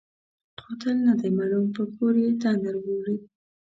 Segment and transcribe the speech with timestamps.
[0.59, 3.21] قاتل نه دی معلوم؛ په کور یې تندر ولوېد.